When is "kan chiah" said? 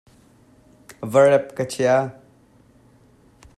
1.59-2.01